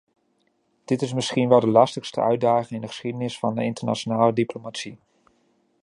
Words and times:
Dit 0.85 1.01
is 1.01 1.13
misschien 1.13 1.49
wel 1.49 1.59
de 1.59 1.67
lastigste 1.67 2.21
uitdaging 2.21 2.69
in 2.71 2.81
de 2.81 2.87
geschiedenis 2.87 3.39
van 3.39 3.55
de 3.55 3.63
internationale 3.63 4.33
diplomatie. 4.33 4.99